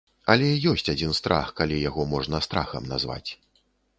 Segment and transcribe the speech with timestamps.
[0.33, 3.29] Але ёсць адзін страх, калі яго можна страхам назваць.